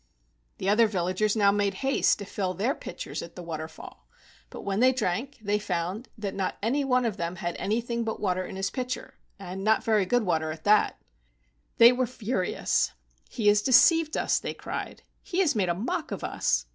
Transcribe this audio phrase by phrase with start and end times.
[0.57, 4.07] The other villagers now made haste to fill their pitchers at the waterfall,
[4.49, 8.19] but when they drank they found that not any one of them had anything but
[8.19, 10.99] water in his pitcher, and not very good water at that.
[11.77, 12.93] They were furious.
[13.29, 15.03] "He has deceived us!" they cried.
[15.21, 16.65] "He has made a mock of us.